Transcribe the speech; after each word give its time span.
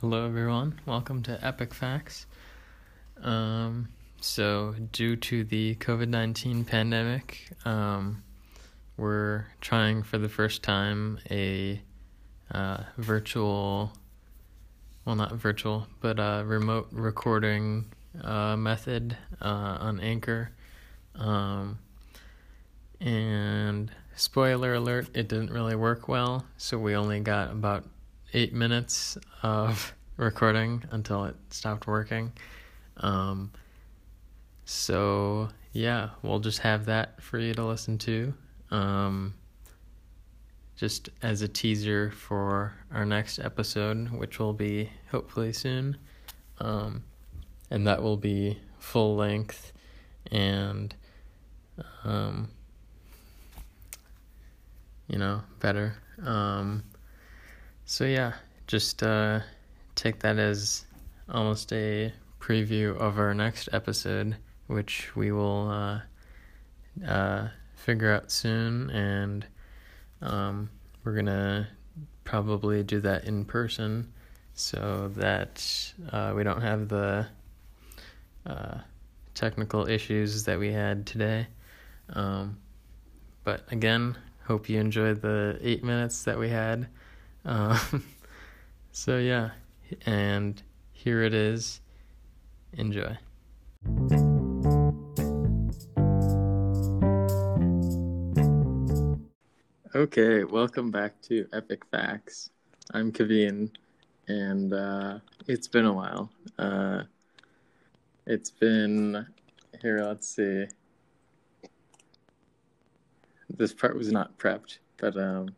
Hello, 0.00 0.24
everyone. 0.24 0.80
Welcome 0.86 1.24
to 1.24 1.44
Epic 1.44 1.74
Facts. 1.74 2.26
Um, 3.20 3.88
so, 4.20 4.76
due 4.92 5.16
to 5.16 5.42
the 5.42 5.74
COVID 5.74 6.06
19 6.08 6.64
pandemic, 6.64 7.48
um, 7.64 8.22
we're 8.96 9.46
trying 9.60 10.04
for 10.04 10.18
the 10.18 10.28
first 10.28 10.62
time 10.62 11.18
a 11.28 11.82
uh, 12.52 12.84
virtual, 12.96 13.92
well, 15.04 15.16
not 15.16 15.32
virtual, 15.32 15.88
but 16.00 16.20
a 16.20 16.44
remote 16.46 16.86
recording 16.92 17.86
uh, 18.22 18.56
method 18.56 19.16
uh, 19.42 19.78
on 19.80 19.98
Anchor. 19.98 20.52
Um, 21.18 21.78
and 23.00 23.90
spoiler 24.14 24.74
alert, 24.74 25.08
it 25.14 25.28
didn't 25.28 25.50
really 25.50 25.76
work 25.76 26.08
well, 26.08 26.44
so 26.56 26.78
we 26.78 26.96
only 26.96 27.20
got 27.20 27.50
about 27.50 27.84
eight 28.32 28.52
minutes 28.52 29.18
of 29.42 29.94
recording 30.16 30.84
until 30.90 31.24
it 31.24 31.36
stopped 31.50 31.86
working. 31.86 32.32
Um, 32.98 33.52
so 34.64 35.48
yeah, 35.72 36.10
we'll 36.22 36.40
just 36.40 36.60
have 36.60 36.86
that 36.86 37.22
for 37.22 37.38
you 37.38 37.54
to 37.54 37.64
listen 37.64 37.98
to. 37.98 38.34
Um, 38.70 39.34
just 40.76 41.08
as 41.22 41.42
a 41.42 41.48
teaser 41.48 42.10
for 42.10 42.74
our 42.92 43.06
next 43.06 43.38
episode, 43.38 44.10
which 44.10 44.38
will 44.38 44.52
be 44.52 44.90
hopefully 45.10 45.52
soon. 45.52 45.96
Um, 46.58 47.04
and 47.70 47.86
that 47.86 48.02
will 48.02 48.16
be 48.16 48.58
full 48.78 49.16
length 49.16 49.72
and, 50.30 50.94
um, 52.04 52.48
you 55.08 55.18
know, 55.18 55.42
better. 55.60 55.96
Um, 56.24 56.82
so 57.84 58.04
yeah, 58.04 58.32
just 58.66 59.02
uh, 59.02 59.40
take 59.94 60.20
that 60.20 60.38
as 60.38 60.84
almost 61.28 61.72
a 61.72 62.12
preview 62.40 62.96
of 62.96 63.18
our 63.18 63.34
next 63.34 63.68
episode, 63.72 64.36
which 64.66 65.14
we 65.16 65.32
will 65.32 65.68
uh, 65.68 66.00
uh, 67.06 67.48
figure 67.74 68.12
out 68.12 68.30
soon, 68.30 68.90
and 68.90 69.46
um, 70.22 70.70
we're 71.04 71.14
gonna 71.14 71.68
probably 72.24 72.82
do 72.82 73.00
that 73.00 73.24
in 73.24 73.44
person 73.44 74.12
so 74.54 75.10
that 75.16 75.92
uh, 76.12 76.32
we 76.34 76.42
don't 76.42 76.62
have 76.62 76.88
the 76.88 77.26
uh, 78.46 78.78
technical 79.34 79.88
issues 79.88 80.44
that 80.44 80.58
we 80.58 80.72
had 80.72 81.06
today. 81.06 81.46
Um, 82.10 82.58
but 83.44 83.62
again, 83.70 84.16
hope 84.44 84.68
you 84.68 84.78
enjoyed 84.78 85.22
the 85.22 85.58
eight 85.60 85.82
minutes 85.82 86.24
that 86.24 86.38
we 86.38 86.48
had. 86.48 86.88
Um, 87.44 88.04
so 88.92 89.18
yeah, 89.18 89.50
and 90.04 90.62
here 90.92 91.22
it 91.22 91.34
is. 91.34 91.80
Enjoy. 92.72 93.16
Okay, 99.94 100.44
welcome 100.44 100.90
back 100.90 101.22
to 101.22 101.46
Epic 101.54 101.82
Facts. 101.90 102.50
I'm 102.92 103.10
Kaveen, 103.10 103.70
and 104.28 104.72
uh, 104.72 105.20
it's 105.46 105.68
been 105.68 105.86
a 105.86 105.92
while. 105.92 106.30
Uh, 106.58 107.04
it's 108.26 108.50
been 108.50 109.26
here. 109.80 110.04
Let's 110.04 110.28
see. 110.28 110.66
This 113.56 113.72
part 113.72 113.96
was 113.96 114.12
not 114.12 114.36
prepped, 114.38 114.78
but 114.98 115.16
um, 115.16 115.48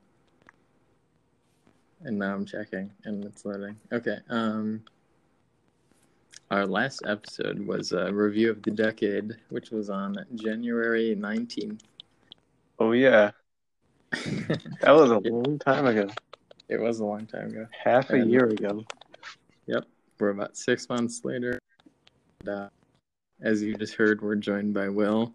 and 2.03 2.19
now 2.19 2.35
I'm 2.35 2.45
checking 2.47 2.91
and 3.05 3.25
it's 3.25 3.45
loading. 3.45 3.77
Okay. 3.93 4.19
Um, 4.29 4.83
our 6.51 6.67
last 6.67 7.03
episode 7.07 7.59
was 7.67 7.93
a 7.93 8.13
review 8.13 8.51
of 8.51 8.63
the 8.63 8.71
decade, 8.71 9.37
which 9.51 9.71
was 9.71 9.91
on 9.91 10.17
January 10.35 11.15
19th. 11.19 11.81
Oh 12.79 12.93
yeah, 12.93 13.33
that 14.13 14.93
was 14.93 15.11
a 15.11 15.19
long 15.19 15.59
time 15.59 15.87
ago. 15.87 16.09
It 16.69 16.81
was 16.81 17.01
a 17.01 17.05
long 17.05 17.27
time 17.27 17.49
ago. 17.49 17.67
Half 17.85 18.11
a 18.11 18.15
And- 18.15 18.31
year 18.31 18.47
ago. 18.47 18.85
Yep. 19.67 19.85
We're 20.19 20.31
about 20.31 20.57
six 20.57 20.89
months 20.89 21.25
later. 21.25 21.59
And, 22.41 22.49
uh, 22.49 22.69
as 23.41 23.63
you 23.63 23.75
just 23.75 23.95
heard, 23.95 24.21
we're 24.23 24.35
joined 24.37 24.75
by 24.75 24.89
Will 24.89 25.33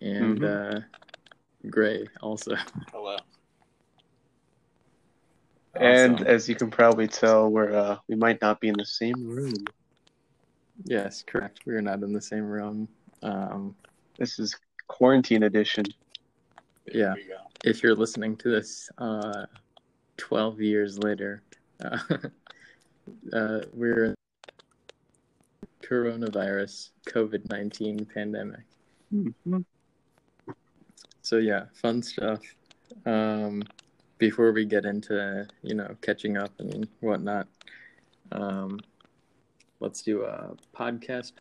and 0.00 0.44
uh, 0.44 0.80
Gray 1.68 2.06
also. 2.20 2.54
Hello. 2.92 3.16
And 5.74 6.14
Awesome. 6.14 6.26
as 6.26 6.48
you 6.48 6.54
can 6.54 6.70
probably 6.70 7.06
tell, 7.06 7.48
we're 7.50 7.72
uh, 7.72 7.98
we 8.08 8.16
might 8.16 8.40
not 8.40 8.60
be 8.60 8.68
in 8.68 8.74
the 8.76 8.84
same 8.86 9.26
room. 9.26 9.54
yes, 10.84 11.22
correct. 11.26 11.60
We're 11.66 11.80
not 11.80 12.02
in 12.02 12.12
the 12.12 12.20
same 12.22 12.44
room. 12.44 12.88
Um, 13.22 13.74
This 14.18 14.38
is 14.38 14.56
quarantine 14.86 15.44
edition. 15.44 15.84
Yeah. 16.86 17.14
There 17.14 17.24
we 17.64 17.70
if 17.70 17.82
you're 17.82 17.94
listening 17.94 18.36
to 18.36 18.50
this 18.50 18.88
uh, 18.98 19.46
12 20.16 20.60
years 20.60 20.98
later, 20.98 21.42
uh, 21.84 21.98
uh, 23.32 23.60
we're 23.72 24.04
in 24.06 24.14
coronavirus 25.82 26.90
COVID 27.06 27.48
19 27.50 28.06
pandemic. 28.06 28.64
Mhm. 29.12 29.64
So, 31.28 31.36
yeah, 31.36 31.64
fun 31.74 32.00
stuff. 32.00 32.40
Um, 33.04 33.62
before 34.16 34.50
we 34.50 34.64
get 34.64 34.86
into, 34.86 35.46
you 35.60 35.74
know, 35.74 35.94
catching 36.00 36.38
up 36.38 36.52
and 36.58 36.88
whatnot, 37.00 37.46
um, 38.32 38.80
let's 39.78 40.00
do 40.00 40.22
a 40.22 40.56
podcast. 40.74 41.32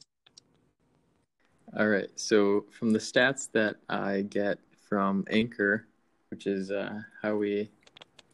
All 1.77 1.87
right. 1.87 2.09
So, 2.17 2.65
from 2.77 2.91
the 2.91 2.99
stats 2.99 3.49
that 3.53 3.77
I 3.87 4.23
get 4.23 4.59
from 4.89 5.23
Anchor, 5.29 5.87
which 6.31 6.47
is 6.47 6.69
uh, 6.69 6.99
how 7.21 7.37
we 7.37 7.69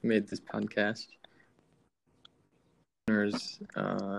made 0.02 0.28
this 0.28 0.40
podcast, 0.40 1.06
listeners 3.08 3.60
uh, 3.76 4.18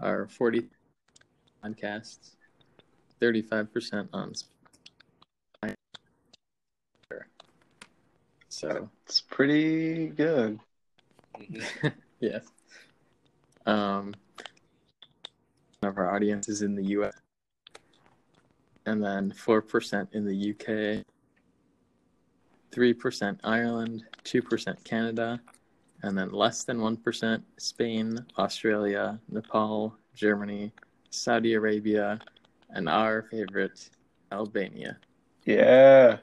are 0.00 0.28
40 0.28 0.68
podcasts, 1.64 2.36
35% 3.20 4.08
on 4.12 4.34
Spotify. 4.34 4.57
So, 8.58 8.90
It's 9.06 9.20
pretty 9.20 10.08
good. 10.08 10.58
Mhm. 11.38 11.94
yes. 12.18 12.44
Um, 13.64 14.12
one 15.78 15.92
of 15.92 15.96
our 15.96 16.12
audience 16.12 16.48
is 16.48 16.62
in 16.62 16.74
the 16.74 16.86
US, 16.86 17.14
and 18.84 19.00
then 19.00 19.30
4% 19.30 20.08
in 20.12 20.24
the 20.24 20.34
UK, 20.34 21.04
3% 22.72 23.38
Ireland, 23.44 24.02
2% 24.24 24.82
Canada, 24.82 25.40
and 26.02 26.18
then 26.18 26.32
less 26.32 26.64
than 26.64 26.80
1% 26.80 27.44
Spain, 27.58 28.18
Australia, 28.38 29.20
Nepal, 29.28 29.94
Germany, 30.16 30.72
Saudi 31.10 31.54
Arabia, 31.54 32.18
and 32.70 32.88
our 32.88 33.22
favorite, 33.30 33.88
Albania. 34.32 34.98
Yeah. 35.44 36.18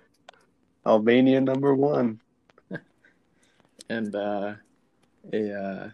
Albania 0.85 1.39
number 1.39 1.73
one. 1.73 2.19
And 3.89 4.15
uh, 4.15 4.53
a 5.33 5.53
uh, 5.53 5.89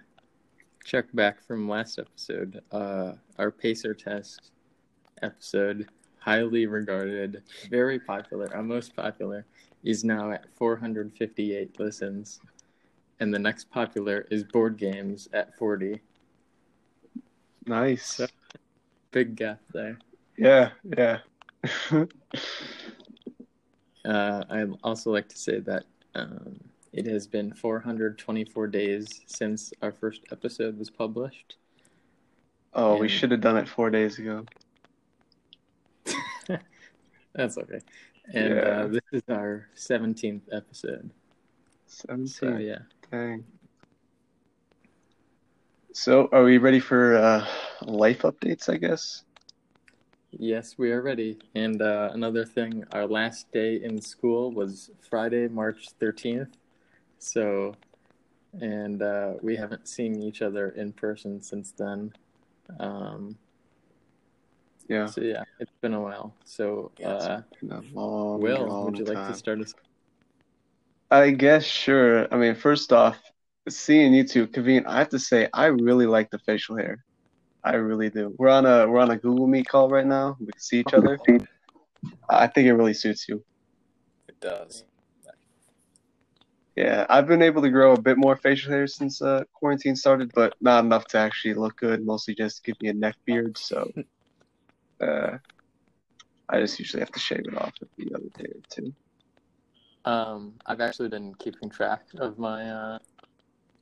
check 0.86 1.06
back 1.14 1.46
from 1.46 1.68
last 1.69 2.00
episode, 2.00 2.62
uh, 2.72 3.14
our 3.38 3.52
pacer 3.52 3.94
test 3.94 4.52
episode, 5.22 5.88
highly 6.20 6.66
regarded, 6.66 7.44
very 7.70 8.00
popular, 8.00 8.53
our 8.55 8.64
most 8.64 8.96
popular, 8.96 9.46
is 9.84 10.03
now 10.03 10.32
at 10.32 10.46
458 10.55 11.79
listens. 11.79 12.40
And 13.20 13.34
the 13.34 13.40
next 13.40 13.70
popular 13.70 14.26
is 14.32 14.44
board 14.44 14.78
games 14.78 15.28
at 15.34 15.55
40. 15.58 16.02
Nice. 17.66 18.05
So- 18.16 18.28
Big 19.11 19.35
gap 19.35 19.59
there. 19.73 20.00
Yeah, 20.38 20.70
yeah. 20.97 21.20
Uh, 24.03 24.44
I'd 24.50 24.72
also 24.84 25.11
like 25.11 25.29
to 25.29 25.38
say 25.38 25.59
that 25.59 25.84
um, 26.16 26.59
it 26.93 27.05
has 27.05 27.28
been 27.28 27.53
424 27.53 28.67
days 28.67 29.22
since 29.26 29.72
our 29.82 29.91
first 29.91 30.22
episode 30.32 30.78
was 30.78 30.90
published. 30.90 31.55
Oh, 32.73 32.97
we 32.97 33.08
should 33.08 33.32
have 33.32 33.41
done 33.41 33.58
it 33.58 33.67
four 33.67 33.90
days 33.90 34.17
ago. 34.20 34.46
That's 37.34 37.58
okay. 37.58 37.79
And 38.34 38.55
Yeah. 38.55 38.61
uh, 38.61 38.88
this 38.88 39.02
is 39.11 39.23
our 39.29 39.67
17th 39.76 40.43
episode. 40.52 41.11
So, 41.88 42.58
yeah. 42.58 42.79
Dang. 43.11 43.43
So, 45.93 46.29
are 46.32 46.43
we 46.43 46.58
ready 46.58 46.79
for 46.79 47.16
uh, 47.16 47.46
life 47.82 48.22
updates, 48.22 48.70
I 48.70 48.78
guess? 48.78 49.23
Yes, 50.32 50.78
we 50.78 50.91
are 50.91 51.02
ready. 51.02 51.40
And 51.55 51.82
uh, 51.82 52.11
another 52.14 52.46
thing, 52.46 52.85
our 52.93 53.05
last 53.05 53.52
day 53.52 53.82
in 53.84 54.02
school 54.02 54.52
was 54.53 54.91
Friday, 55.09 55.49
March 55.49 55.90
13th. 55.99 56.47
So, 57.22 57.76
and 58.59 59.02
uh, 59.02 59.34
we 59.44 59.56
haven't 59.56 59.88
seen 59.88 60.22
each 60.23 60.41
other 60.41 60.70
in 60.70 60.91
person 60.91 61.40
since 61.41 61.72
then. 61.72 62.14
Um, 62.79 63.38
Yeah. 64.90 65.06
so, 65.06 65.22
yeah, 65.22 65.44
it's 65.59 65.72
been 65.82 65.94
a 65.94 66.02
while. 66.02 66.34
So, 66.46 66.91
uh, 67.06 67.41
a 67.70 67.82
long, 67.94 68.41
Will, 68.41 68.66
long 68.66 68.85
would 68.85 68.97
you 68.97 69.06
like 69.06 69.26
to 69.28 69.35
start 69.35 69.62
us? 69.62 69.73
I 71.12 71.29
guess 71.29 71.64
sure. 71.64 72.28
I 72.34 72.38
mean, 72.38 72.56
first 72.56 72.91
off, 72.91 73.20
seeing 73.70 74.14
you 74.16 74.24
two 74.24 74.47
convene, 74.47 74.85
I 74.88 74.97
have 74.97 75.09
to 75.09 75.20
say 75.20 75.47
I 75.53 75.67
really 75.67 76.08
like 76.08 76.32
the 76.32 76.40
facial 76.40 76.76
hair. 76.76 77.06
I 77.64 77.76
really 77.76 78.09
do. 78.09 78.34
We're 78.40 78.50
on 78.50 78.66
a 78.66 78.90
we're 78.90 79.00
on 79.00 79.12
a 79.12 79.17
Google 79.17 79.46
Meet 79.46 79.67
call 79.67 79.90
right 79.90 80.08
now. 80.08 80.38
We 80.40 80.47
can 80.47 80.59
see 80.59 80.79
each 80.79 80.94
other. 80.96 81.20
I 82.29 82.47
think 82.47 82.67
it 82.67 82.74
really 82.74 82.96
suits 82.96 83.29
you. 83.29 83.44
It 84.28 84.40
does. 84.40 84.85
Yeah, 86.76 87.06
I've 87.09 87.28
been 87.28 87.41
able 87.41 87.62
to 87.64 87.70
grow 87.70 87.94
a 87.94 88.02
bit 88.02 88.18
more 88.18 88.35
facial 88.38 88.72
hair 88.72 88.88
since 88.88 89.22
uh, 89.22 89.44
quarantine 89.53 89.96
started, 89.96 90.32
but 90.34 90.56
not 90.62 90.85
enough 90.85 91.06
to 91.08 91.18
actually 91.18 91.53
look 91.56 91.78
good. 91.78 92.06
Mostly 92.06 92.34
just 92.34 92.64
give 92.64 92.78
me 92.82 92.90
a 92.90 92.94
neck 92.94 93.16
beard, 93.26 93.58
so 93.58 93.91
uh, 95.02 95.38
I 96.50 96.59
just 96.62 96.79
usually 96.79 97.02
have 97.02 97.12
to 97.12 97.20
shave 97.20 97.46
it 97.46 97.58
off 97.58 97.73
every 97.82 98.14
other 98.14 98.29
day 98.38 98.50
or 98.53 98.62
two. 98.70 98.94
Um, 100.06 100.53
I've 100.66 100.82
actually 100.82 101.09
been 101.09 101.35
keeping 101.35 101.70
track 101.70 102.03
of 102.18 102.40
my. 102.40 102.70
Uh, 102.70 103.00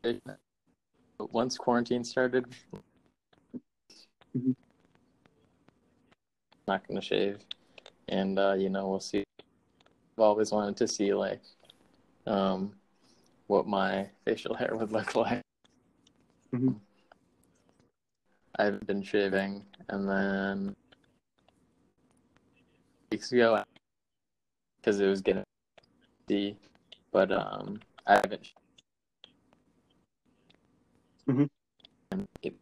but 0.04 1.34
once 1.34 1.58
quarantine 1.58 2.04
started, 2.04 2.46
Mhm. 4.34 4.54
not 6.68 6.88
gonna 6.88 7.02
shave, 7.02 7.40
and 8.08 8.38
uh, 8.40 8.54
you 8.54 8.70
know 8.70 8.88
we'll 8.90 9.00
see. 9.00 9.24
I've 10.18 10.24
always 10.24 10.52
wanted 10.52 10.78
to 10.78 10.88
see 10.88 11.14
like, 11.14 11.42
um, 12.28 12.74
what 13.50 13.68
my 13.68 14.08
facial 14.26 14.54
hair 14.54 14.76
would 14.76 14.92
look 14.92 15.16
like. 15.16 15.42
Mhm. 16.54 16.80
I've 18.58 18.86
been 18.86 19.02
shaving, 19.02 19.66
and 19.90 20.08
then 20.08 20.76
weeks 23.12 23.32
ago, 23.32 23.64
because 24.78 25.00
it 25.00 25.08
was 25.08 25.22
getting 25.22 25.44
see, 26.28 26.56
but 27.12 27.32
um, 27.32 27.80
I 28.06 28.14
haven't. 28.16 28.54
Mhm. 31.28 31.50
And 32.12 32.28
it- 32.44 32.56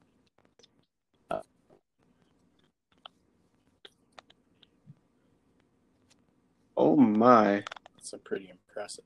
Oh 6.78 6.96
my, 6.96 7.64
That's 7.96 8.14
a 8.14 8.18
pretty 8.20 8.50
impressive. 8.50 9.04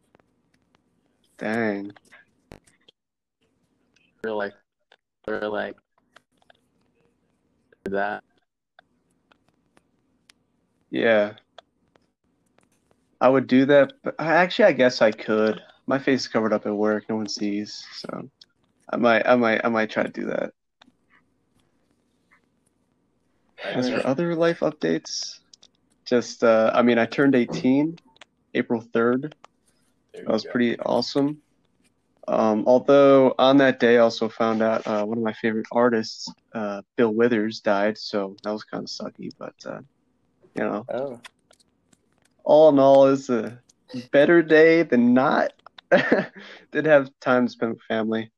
Dang. 1.42 1.92
We're 4.24 4.32
like, 4.32 4.54
we're 5.28 5.48
like 5.48 5.76
that. 7.86 8.24
Yeah. 10.92 11.34
I 13.20 13.30
would 13.30 13.48
do 13.48 13.66
that, 13.66 13.94
but 14.04 14.16
I, 14.20 14.34
actually, 14.34 14.66
I 14.66 14.72
guess 14.74 15.02
I 15.02 15.12
could. 15.12 15.60
My 15.88 15.98
face 15.98 16.22
is 16.22 16.28
covered 16.28 16.54
up 16.54 16.66
at 16.66 16.76
work, 16.76 17.06
no 17.10 17.16
one 17.16 17.28
sees, 17.28 17.86
so 17.94 18.30
I 18.90 18.98
might, 18.98 19.28
I 19.28 19.36
might, 19.36 19.62
I 19.64 19.70
might 19.70 19.90
try 19.90 20.04
to 20.04 20.10
do 20.10 20.26
that. 20.26 20.54
As 23.64 23.90
for 23.90 24.06
other 24.06 24.36
life 24.36 24.60
updates, 24.60 25.40
just, 26.06 26.44
uh, 26.44 26.72
I 26.74 26.82
mean, 26.82 26.98
I 26.98 27.06
turned 27.06 27.36
18 27.36 27.98
April 28.54 28.82
3rd. 28.82 29.34
There 30.14 30.24
That 30.26 30.32
was 30.32 30.44
go. 30.44 30.52
pretty 30.52 30.80
awesome. 30.80 31.42
Um, 32.28 32.64
although 32.68 33.34
on 33.40 33.58
that 33.58 33.80
day, 33.80 33.96
I 33.96 34.02
also 34.02 34.30
found 34.30 34.62
out 34.62 34.86
uh, 34.86 35.04
one 35.04 35.18
of 35.18 35.24
my 35.24 35.34
favorite 35.34 35.66
artists, 35.72 36.32
uh, 36.54 36.82
Bill 36.96 37.14
Withers, 37.14 37.62
died, 37.62 37.98
so 37.98 38.36
that 38.44 38.52
was 38.52 38.64
kind 38.64 38.84
of 38.84 38.90
sucky, 38.90 39.32
but, 39.38 39.56
uh, 39.66 39.82
you 40.56 40.64
know. 40.64 40.86
Oh, 40.90 41.20
all 42.44 42.70
in 42.70 42.80
all, 42.80 43.08
it's 43.08 43.30
a 43.30 43.60
better 44.12 44.42
day 44.42 44.84
than 44.84 45.14
not. 45.14 45.54
Did 46.72 46.86
have 46.86 47.10
time 47.20 47.48
to 47.48 47.52
spend 47.52 47.74
with 47.74 47.82
family. 47.84 48.32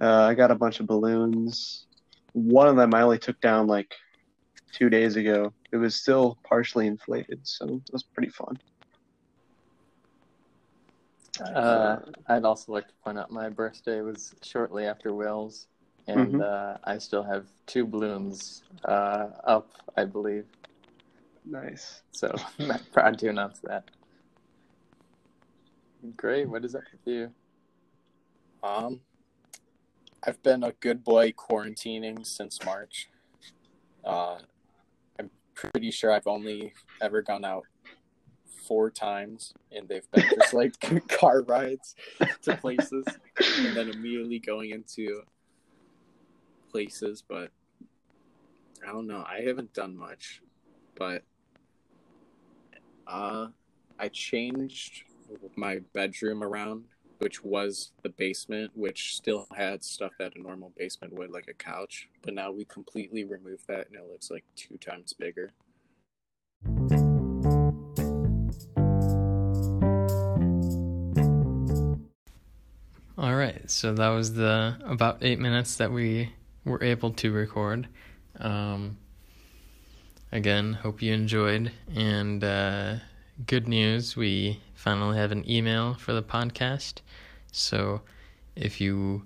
Uh, 0.00 0.22
I 0.22 0.34
got 0.34 0.50
a 0.50 0.56
bunch 0.56 0.80
of 0.80 0.86
balloons. 0.86 1.86
One 2.32 2.68
of 2.68 2.76
them 2.76 2.94
I 2.94 3.02
only 3.02 3.18
took 3.18 3.40
down 3.40 3.66
like 3.66 3.94
two 4.72 4.90
days 4.90 5.16
ago. 5.16 5.52
It 5.72 5.76
was 5.76 5.94
still 5.94 6.36
partially 6.44 6.86
inflated, 6.86 7.40
so 7.42 7.66
it 7.66 7.92
was 7.92 8.02
pretty 8.02 8.30
fun. 8.30 8.58
Uh, 11.40 11.98
I'd 12.28 12.44
also 12.44 12.72
like 12.72 12.86
to 12.88 12.94
point 13.04 13.18
out 13.18 13.30
my 13.30 13.48
birthday 13.48 14.00
was 14.00 14.34
shortly 14.42 14.86
after 14.86 15.12
Will's, 15.12 15.68
and 16.06 16.34
Mhm. 16.34 16.40
uh, 16.40 16.78
I 16.84 16.98
still 16.98 17.22
have 17.22 17.46
two 17.66 17.86
balloons 17.86 18.62
uh, 18.84 19.30
up, 19.44 19.72
I 19.96 20.04
believe. 20.04 20.46
Nice. 21.44 22.02
So 22.12 22.34
I'm 22.58 22.84
proud 22.92 23.18
to 23.18 23.28
announce 23.28 23.60
that. 23.60 23.90
Great. 26.16 26.48
What 26.48 26.64
is 26.64 26.74
up 26.74 26.82
with 26.92 27.00
you? 27.06 27.34
Um, 28.62 29.00
I've 30.26 30.42
been 30.42 30.62
a 30.62 30.72
good 30.72 31.04
boy 31.04 31.32
quarantining 31.32 32.24
since 32.26 32.62
March. 32.64 33.08
Uh, 34.04 34.38
I'm 35.18 35.30
pretty 35.54 35.90
sure 35.90 36.12
I've 36.12 36.26
only 36.26 36.72
ever 37.00 37.22
gone 37.22 37.44
out 37.44 37.66
four 38.66 38.90
times, 38.90 39.54
and 39.72 39.88
they've 39.88 40.10
been 40.10 40.24
just 40.34 40.54
like 40.54 40.78
car 41.08 41.42
rides 41.42 41.94
to 42.42 42.56
places, 42.60 43.04
and 43.58 43.76
then 43.76 43.90
immediately 43.90 44.38
going 44.38 44.70
into 44.70 45.22
places. 46.70 47.22
But 47.26 47.50
I 48.86 48.92
don't 48.92 49.06
know. 49.06 49.24
I 49.26 49.42
haven't 49.46 49.72
done 49.72 49.96
much, 49.96 50.42
but 50.96 51.22
uh, 53.06 53.48
I 53.98 54.08
changed 54.08 55.04
my 55.56 55.80
bedroom 55.92 56.42
around 56.42 56.84
which 57.18 57.42
was 57.42 57.92
the 58.02 58.08
basement, 58.10 58.70
which 58.74 59.16
still 59.16 59.46
had 59.56 59.82
stuff 59.82 60.12
that 60.18 60.36
a 60.36 60.42
normal 60.42 60.72
basement 60.76 61.12
would, 61.14 61.30
like 61.30 61.48
a 61.48 61.54
couch. 61.54 62.08
But 62.22 62.34
now 62.34 62.50
we 62.50 62.64
completely 62.64 63.24
removed 63.24 63.66
that, 63.68 63.86
and 63.86 63.96
it 63.96 64.10
looks 64.10 64.30
like 64.30 64.44
two 64.56 64.76
times 64.78 65.12
bigger. 65.12 65.52
All 73.16 73.36
right, 73.36 73.70
so 73.70 73.94
that 73.94 74.08
was 74.08 74.34
the 74.34 74.76
about 74.84 75.18
eight 75.22 75.38
minutes 75.38 75.76
that 75.76 75.92
we 75.92 76.32
were 76.64 76.82
able 76.82 77.12
to 77.12 77.30
record. 77.30 77.86
Um, 78.40 78.96
again, 80.32 80.72
hope 80.72 81.00
you 81.00 81.12
enjoyed. 81.12 81.70
And 81.94 82.42
uh, 82.42 82.96
good 83.46 83.68
news, 83.68 84.16
we 84.16 84.58
finally 84.74 85.16
have 85.16 85.30
an 85.30 85.48
email 85.48 85.94
for 85.94 86.12
the 86.12 86.24
podcast. 86.24 87.02
So 87.52 88.00
if 88.56 88.80
you 88.80 89.22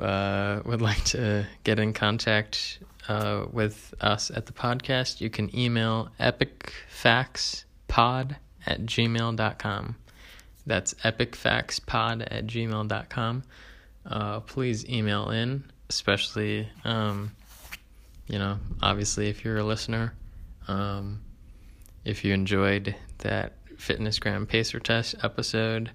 uh, 0.00 0.60
would 0.64 0.82
like 0.88 1.02
to 1.06 1.44
get 1.64 1.80
in 1.80 1.92
contact 1.92 2.78
uh, 3.08 3.46
with 3.50 3.94
us 4.00 4.30
at 4.30 4.46
the 4.46 4.52
podcast, 4.52 5.20
you 5.20 5.28
can 5.28 5.50
email 5.58 6.10
epicfactspod 6.20 8.36
at 8.64 8.82
gmail.com. 8.82 9.96
That's 10.68 10.92
epicfactspod 11.02 12.28
at 12.30 12.46
gmail.com. 12.46 13.42
Uh, 14.04 14.40
please 14.40 14.86
email 14.86 15.30
in, 15.30 15.64
especially, 15.88 16.68
um, 16.84 17.32
you 18.26 18.38
know, 18.38 18.58
obviously 18.82 19.30
if 19.30 19.44
you're 19.44 19.56
a 19.56 19.64
listener. 19.64 20.12
Um, 20.68 21.22
if 22.04 22.22
you 22.22 22.34
enjoyed 22.34 22.94
that 23.18 23.54
Fitnessgram 23.76 24.46
Pacer 24.46 24.78
Test 24.78 25.14
episode, 25.22 25.90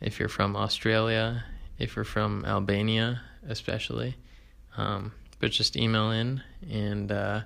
if 0.00 0.18
you're 0.18 0.28
from 0.28 0.56
Australia, 0.56 1.44
if 1.78 1.94
you're 1.94 2.04
from 2.04 2.44
Albania, 2.44 3.22
especially. 3.48 4.16
Um, 4.76 5.12
but 5.38 5.52
just 5.52 5.76
email 5.76 6.10
in, 6.10 6.42
and 6.68 7.12
uh, 7.12 7.42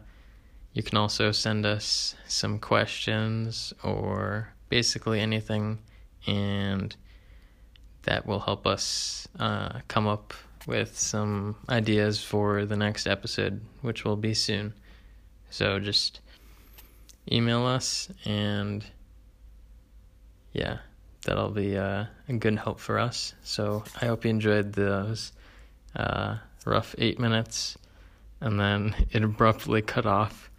you 0.72 0.82
can 0.82 0.96
also 0.96 1.30
send 1.30 1.66
us 1.66 2.14
some 2.26 2.58
questions 2.58 3.74
or 3.82 4.54
basically 4.70 5.20
anything, 5.20 5.80
and 6.26 6.94
that 8.02 8.26
will 8.26 8.40
help 8.40 8.66
us 8.66 9.28
uh, 9.38 9.80
come 9.88 10.06
up 10.06 10.34
with 10.66 10.98
some 10.98 11.56
ideas 11.68 12.22
for 12.22 12.64
the 12.64 12.76
next 12.76 13.06
episode, 13.06 13.60
which 13.80 14.04
will 14.04 14.16
be 14.16 14.34
soon. 14.34 14.74
So 15.50 15.78
just 15.78 16.20
email 17.30 17.64
us, 17.64 18.08
and 18.24 18.84
yeah, 20.52 20.78
that'll 21.24 21.50
be 21.50 21.76
uh, 21.76 22.04
a 22.28 22.32
good 22.34 22.58
help 22.58 22.80
for 22.80 22.98
us. 22.98 23.34
So 23.42 23.84
I 24.00 24.06
hope 24.06 24.24
you 24.24 24.30
enjoyed 24.30 24.72
those 24.72 25.32
uh, 25.96 26.36
rough 26.64 26.94
eight 26.98 27.18
minutes, 27.18 27.78
and 28.40 28.60
then 28.60 28.94
it 29.10 29.24
abruptly 29.24 29.82
cut 29.82 30.06
off 30.06 30.50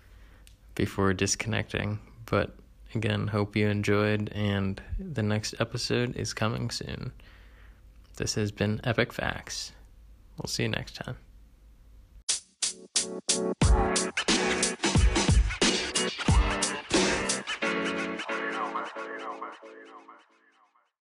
before 0.76 1.14
disconnecting. 1.14 2.00
But 2.26 2.56
again, 2.96 3.28
hope 3.28 3.56
you 3.56 3.68
enjoyed, 3.68 4.32
and 4.34 4.82
the 5.00 5.24
next 5.24 5.56
episode 5.60 6.16
is 6.16 6.34
coming 6.34 6.70
soon. 6.70 7.12
This 8.18 8.36
has 8.36 8.52
been 8.52 8.82
Epic 8.84 9.14
Facts. 9.14 9.72
We'll 10.38 10.48
see 10.48 10.64
you 10.64 10.70
next 10.70 10.96
time. 10.96 11.18